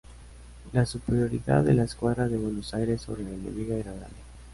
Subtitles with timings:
[0.73, 4.15] La superioridad de la Escuadra de Buenos Aires sobre la enemiga era grande.